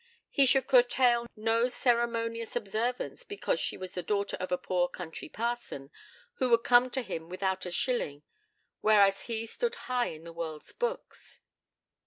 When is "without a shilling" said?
7.29-8.23